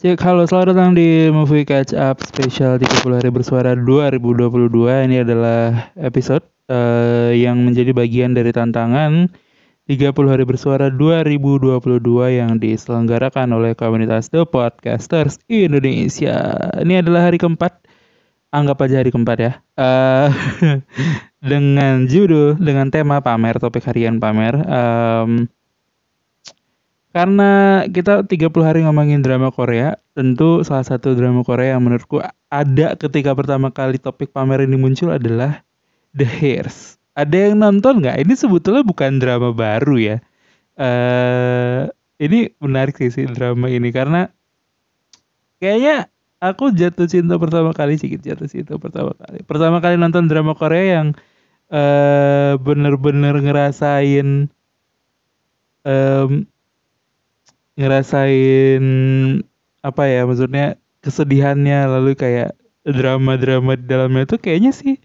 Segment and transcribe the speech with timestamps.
[0.00, 5.92] Cek, halo selamat datang di Movie Catch Up Spesial 30 Hari Bersuara 2022 Ini adalah
[6.00, 6.40] episode
[6.72, 9.28] uh, yang menjadi bagian dari tantangan
[9.92, 12.00] 30 Hari Bersuara 2022
[12.32, 16.56] yang diselenggarakan oleh komunitas The Podcasters Indonesia.
[16.80, 17.84] Ini adalah hari keempat,
[18.56, 20.32] anggap aja hari keempat ya uh,
[21.52, 25.44] Dengan judul, dengan tema pamer, topik harian pamer um,
[27.10, 32.94] karena kita 30 hari ngomongin drama Korea, tentu salah satu drama Korea yang menurutku ada
[32.94, 35.66] ketika pertama kali topik pamer ini muncul adalah
[36.14, 37.02] The Hairs.
[37.18, 38.22] Ada yang nonton nggak?
[38.22, 40.16] Ini sebetulnya bukan drama baru ya.
[40.78, 41.90] Uh,
[42.22, 44.30] ini menarik sih, sih drama ini karena
[45.58, 46.06] kayaknya
[46.38, 49.42] aku jatuh cinta pertama kali sih jatuh cinta pertama kali.
[49.42, 51.08] Pertama kali nonton drama Korea yang
[51.74, 54.46] uh, bener-bener ngerasain
[55.82, 56.46] um,
[57.78, 58.84] ngerasain
[59.80, 64.96] apa ya maksudnya kesedihannya lalu kayak drama-drama di dalamnya itu kayaknya sih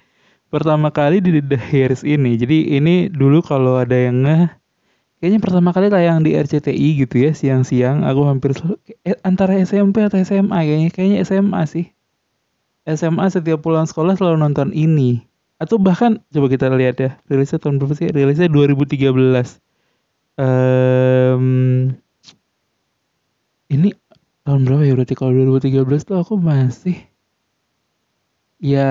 [0.52, 2.40] pertama kali di The Hairs ini.
[2.40, 4.48] Jadi ini dulu kalau ada yang nge
[5.20, 10.04] kayaknya pertama kali tayang di RCTI gitu ya siang-siang aku hampir selalu eh, antara SMP
[10.06, 11.86] atau SMA kayaknya kayaknya SMA sih.
[12.86, 15.26] SMA setiap pulang sekolah selalu nonton ini.
[15.58, 18.12] Atau bahkan coba kita lihat ya, rilisnya tahun berapa sih?
[18.14, 19.58] Rilisnya 2013.
[20.36, 21.96] Um,
[23.76, 23.92] ini
[24.48, 24.94] tahun berapa ya?
[24.96, 26.98] Berarti kalau 2013 tuh aku masih
[28.64, 28.90] ya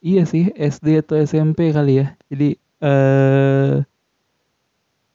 [0.00, 2.06] iya sih SD atau SMP kali ya.
[2.32, 3.84] Jadi eh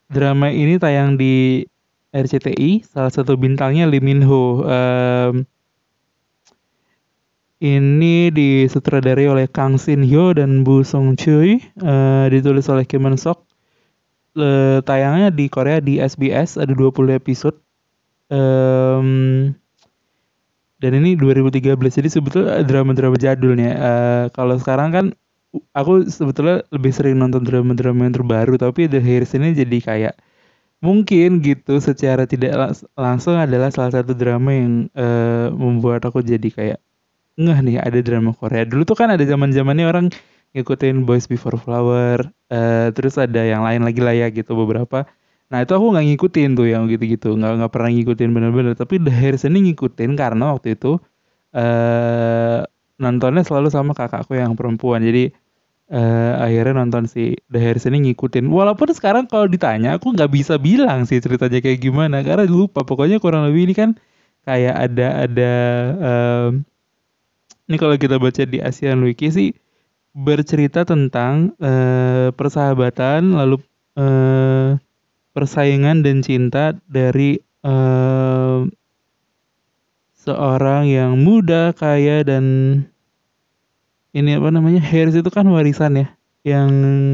[0.10, 1.66] drama ini tayang di
[2.10, 4.66] RCTI salah satu bintangnya Lee Min Ho.
[4.66, 5.46] Um,
[7.60, 13.20] ini disutradari oleh Kang Shin Hyo dan Bu Song Choi uh, ditulis oleh Kim Eun
[13.20, 13.44] Sok
[14.40, 17.60] uh, tayangnya di Korea di SBS ada 20 episode
[18.32, 19.10] um,
[20.80, 25.06] dan ini 2013 jadi sebetulnya drama-drama jadulnya uh, kalau sekarang kan
[25.76, 30.16] aku sebetulnya lebih sering nonton drama-drama yang terbaru tapi The Hairs ini jadi kayak
[30.80, 32.56] mungkin gitu secara tidak
[32.96, 36.80] langsung adalah salah satu drama yang uh, membuat aku jadi kayak
[37.40, 38.68] ngeh nih ada drama Korea.
[38.68, 40.06] Dulu tuh kan ada zaman zamannya orang
[40.56, 45.06] ngikutin Boys Before Flower uh, terus ada yang lain lagi lah ya gitu beberapa
[45.50, 48.74] Nah itu aku nggak ngikutin tuh yang gitu-gitu, nggak nggak pernah ngikutin bener-bener.
[48.78, 51.02] Tapi The Hairs ini ngikutin karena waktu itu
[51.58, 52.62] eh
[53.02, 55.02] nontonnya selalu sama kakakku yang perempuan.
[55.02, 55.34] Jadi
[55.90, 58.46] eh akhirnya nonton si The Hairs ini ngikutin.
[58.46, 62.86] Walaupun sekarang kalau ditanya aku nggak bisa bilang sih ceritanya kayak gimana karena lupa.
[62.86, 63.90] Pokoknya kurang lebih ini kan
[64.46, 65.54] kayak ada ada
[65.98, 66.52] um,
[67.70, 69.50] ini kalau kita baca di ASEAN Wiki sih
[70.14, 73.62] bercerita tentang uh, persahabatan lalu
[73.98, 74.74] uh,
[75.40, 78.68] persaingan dan cinta dari uh,
[80.20, 82.44] seorang yang muda, kaya dan
[84.12, 86.08] ini apa namanya Harris itu kan warisan ya
[86.44, 86.72] yang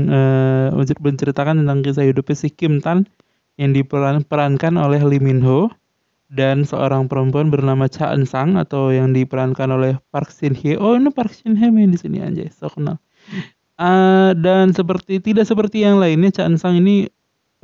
[0.10, 3.06] uh, menceritakan tentang kisah hidupnya si Kim Tan
[3.62, 5.70] yang diperankan oleh Lee Min Ho
[6.34, 10.76] dan seorang perempuan bernama Cha Eun Sang atau yang diperankan oleh Park Shin Hye.
[10.76, 12.98] Oh ini Park Shin Hye main di sini aja, so kenal.
[13.76, 17.08] Uh, dan seperti tidak seperti yang lainnya Cha Eun Sang ini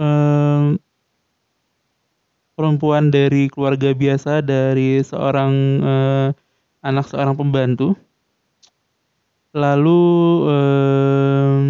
[0.01, 0.81] um,
[2.57, 6.27] perempuan dari keluarga biasa dari seorang uh,
[6.81, 7.93] anak seorang pembantu.
[9.53, 10.03] Lalu
[10.47, 11.65] um,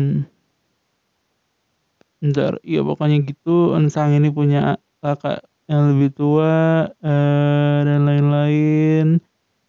[2.22, 9.20] bentar, iya pokoknya gitu Ensang ini punya kakak yang lebih tua uh, dan lain-lain.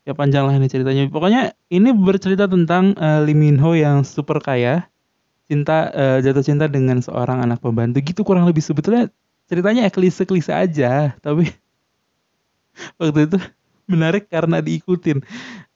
[0.02, 1.06] Ya panjang lah ini ceritanya.
[1.08, 4.91] Pokoknya ini bercerita tentang uh, Lee Min Ho yang super kaya
[5.50, 8.62] cinta uh, jatuh cinta dengan seorang anak pembantu gitu kurang lebih.
[8.62, 9.10] Sebetulnya
[9.50, 11.50] ceritanya klise klise aja tapi
[13.00, 13.38] waktu itu
[13.90, 15.20] menarik karena diikutin.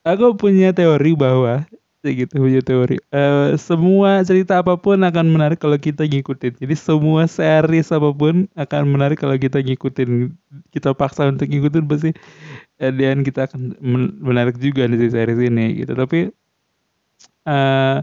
[0.06, 1.66] Aku punya teori bahwa
[2.06, 6.54] gitu punya teori uh, semua cerita apa pun akan menarik kalau kita ngikutin.
[6.62, 10.30] Jadi semua series apa pun akan menarik kalau kita ngikutin.
[10.71, 12.10] Kita paksa untuk ngikutin pasti
[12.78, 13.74] dan kita akan
[14.22, 15.98] menarik juga di series ini gitu.
[15.98, 16.30] Tapi
[17.48, 17.98] uh,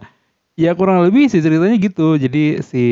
[0.53, 2.13] Ya kurang lebih sih ceritanya gitu.
[2.13, 2.83] Jadi si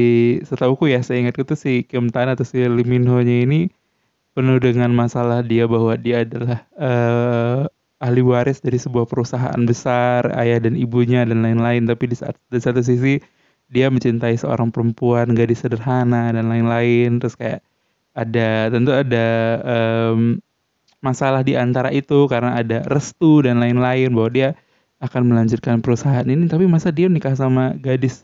[0.41, 3.69] setahuku ya, saya ingat itu si Kim Tan atau si Lee Min Ho-nya ini
[4.33, 7.69] penuh dengan masalah dia bahwa dia adalah uh,
[8.01, 11.85] ahli waris dari sebuah perusahaan besar, ayah dan ibunya dan lain-lain.
[11.85, 13.21] Tapi di saat di satu sisi
[13.69, 17.21] dia mencintai seorang perempuan gadis sederhana dan lain-lain.
[17.21, 17.61] Terus kayak
[18.17, 19.27] ada tentu ada
[19.61, 20.41] um,
[21.05, 24.49] masalah di antara itu karena ada restu dan lain-lain bahwa dia
[25.01, 28.23] akan melanjutkan perusahaan ini tapi masa dia nikah sama gadis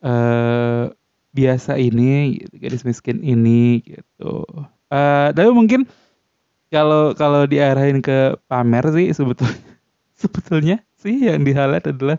[0.00, 0.88] uh,
[1.36, 4.46] biasa ini gitu, gadis miskin ini gitu.
[4.88, 5.84] Uh, tapi mungkin
[6.72, 9.60] kalau kalau diarahin ke pamer sih sebetulnya
[10.22, 12.16] sebetulnya sih yang di adalah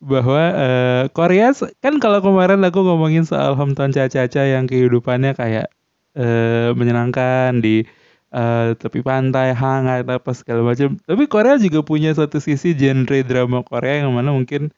[0.00, 1.52] bahwa uh, Korea
[1.84, 5.68] kan kalau kemarin aku ngomongin soal hometown Caca-Caca yang kehidupannya kayak
[6.16, 7.84] uh, menyenangkan di
[8.32, 10.96] uh, tepi pantai hangat apa segala macam.
[11.04, 14.72] Tapi Korea juga punya satu sisi genre drama Korea yang mana mungkin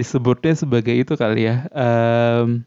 [0.00, 1.68] disebutnya sebagai itu kali ya.
[1.72, 2.64] Um,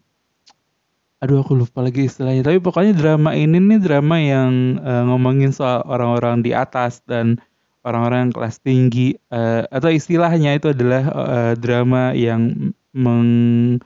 [1.20, 2.46] aduh aku lupa lagi istilahnya.
[2.46, 7.42] Tapi pokoknya drama ini nih drama yang uh, ngomongin soal orang-orang di atas dan
[7.84, 9.18] orang-orang kelas tinggi.
[9.34, 13.78] Uh, atau istilahnya itu adalah uh, drama yang meng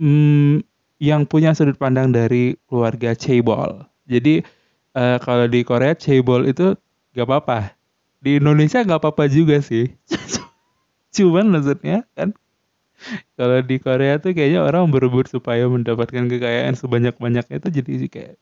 [0.00, 0.64] mm,
[1.02, 4.44] yang punya sudut pandang dari keluarga cebol jadi
[4.94, 6.78] uh, kalau di Korea cebol itu
[7.14, 7.74] gak apa-apa.
[8.24, 9.92] Di Indonesia gak apa-apa juga sih.
[11.14, 12.34] Cuman maksudnya kan
[13.36, 18.34] kalau di Korea tuh kayaknya orang berebut supaya mendapatkan kekayaan sebanyak-banyaknya itu jadi kayak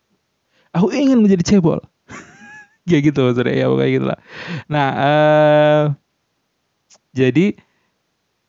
[0.77, 1.81] aku ingin menjadi cebol.
[2.89, 4.19] Kayak gitu maksudnya ya kayak gitu lah
[4.67, 5.83] nah uh,
[7.15, 7.55] jadi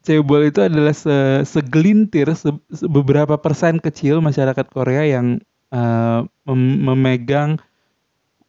[0.01, 2.49] cebol itu adalah se segelintir se
[2.89, 5.37] beberapa persen kecil masyarakat Korea yang
[5.69, 7.61] uh, mem memegang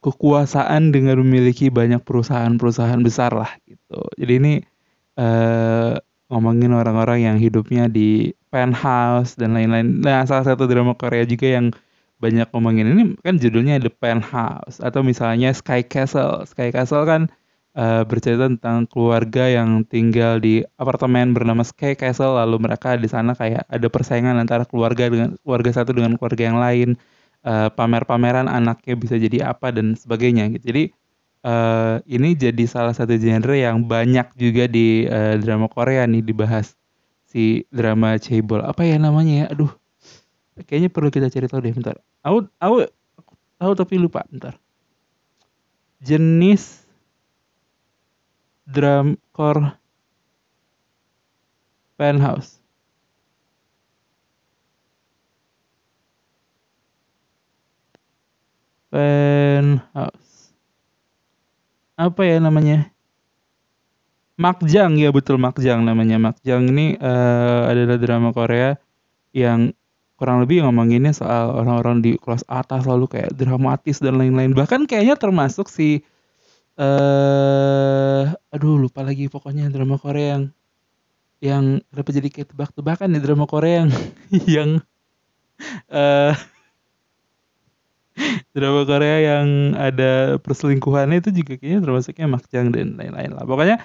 [0.05, 4.53] kekuasaan dengan memiliki banyak perusahaan-perusahaan besar lah gitu jadi ini
[5.17, 5.97] uh,
[6.29, 10.01] ngomongin orang-orang yang hidupnya di penthouse dan lain-lain.
[10.01, 11.75] Nah, salah satu drama Korea juga yang
[12.15, 16.47] banyak ngomongin ini kan judulnya The Penthouse atau misalnya Sky Castle.
[16.47, 17.27] Sky Castle kan
[17.75, 23.35] uh, bercerita tentang keluarga yang tinggal di apartemen bernama Sky Castle lalu mereka di sana
[23.35, 26.89] kayak ada persaingan antara keluarga dengan keluarga satu dengan keluarga yang lain.
[27.45, 30.73] Uh, pamer-pameran anaknya bisa jadi apa dan sebagainya gitu.
[30.73, 30.83] Jadi
[31.45, 36.73] uh, ini jadi salah satu genre yang banyak juga di uh, drama Korea nih dibahas
[37.29, 39.53] si drama Chaebol apa ya namanya ya?
[39.53, 39.69] Aduh
[40.65, 42.01] kayaknya perlu kita cari tahu deh bentar.
[42.25, 42.89] Aku aku
[43.61, 44.57] tahu tapi lupa bentar.
[46.01, 46.81] Jenis
[48.65, 49.77] drum core
[51.93, 52.57] penthouse
[59.75, 60.35] penthouse
[61.95, 62.91] apa ya namanya?
[64.35, 66.19] Makjang ya betul Makjang namanya.
[66.19, 68.75] Makjang ini uh, adalah drama Korea
[69.31, 69.71] yang
[70.15, 74.51] kurang lebih ngomonginnya soal orang-orang di kelas atas lalu kayak dramatis dan lain-lain.
[74.51, 76.03] Bahkan kayaknya termasuk si
[76.75, 80.43] eh uh, aduh lupa lagi pokoknya drama Korea yang
[81.39, 83.91] yang kenapa jadi kayak tebak-tebakan ya drama Korea yang
[84.59, 84.69] yang
[85.87, 86.35] uh,
[88.55, 93.43] drama Korea yang ada perselingkuhannya itu juga kayaknya termasuknya Makjang dan lain-lain lah.
[93.43, 93.77] Pokoknya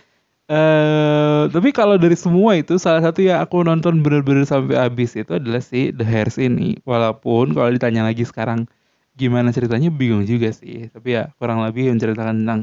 [0.51, 5.39] Uh, tapi kalau dari semua itu salah satu yang aku nonton bener-bener sampai habis itu
[5.39, 6.75] adalah si The Hairs ini.
[6.83, 8.67] Walaupun kalau ditanya lagi sekarang
[9.15, 10.91] gimana ceritanya bingung juga sih.
[10.91, 12.61] Tapi ya kurang lebih menceritakan tentang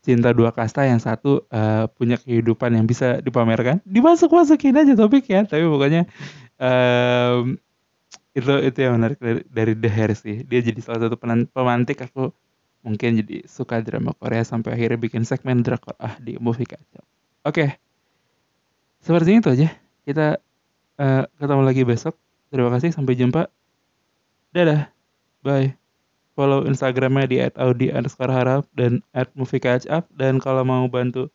[0.00, 3.84] cinta dua kasta yang satu uh, punya kehidupan yang bisa dipamerkan.
[3.84, 5.44] Dimasuk-masukin aja topik ya.
[5.44, 6.08] Tapi pokoknya
[6.56, 7.44] uh,
[8.30, 10.36] itu itu yang menarik dari, dari The Hair sih.
[10.46, 11.18] Dia jadi salah satu
[11.50, 12.30] pemantik aku
[12.80, 15.98] mungkin jadi suka drama Korea sampai akhirnya bikin segmen drakor.
[16.00, 17.02] Ah di movie kaca
[17.44, 17.54] oke.
[17.56, 17.68] Okay.
[19.00, 19.68] seperti itu aja.
[20.04, 20.36] Kita
[21.00, 22.14] uh, ketemu lagi besok.
[22.52, 22.92] Terima kasih.
[22.92, 23.48] Sampai jumpa.
[24.52, 24.90] Dadah.
[25.40, 25.76] Bye.
[26.36, 31.28] Follow instagramnya di @audi underscore harap dan at movie catch up dan kalau mau bantu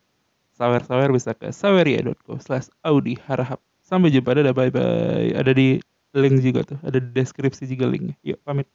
[0.56, 3.60] sawer-sawer bisa ke saweria.co slash audi harap.
[3.82, 4.34] Sampai jumpa.
[4.34, 4.54] Dadah.
[4.54, 5.78] Bye bye ada di
[6.22, 6.78] link juga tuh.
[6.88, 8.16] Ada deskripsi juga linknya.
[8.26, 8.68] Yuk pamit